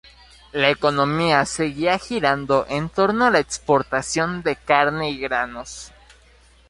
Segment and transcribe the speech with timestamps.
[0.51, 5.91] La economía seguía girando en torno a la exportación de carne y granos.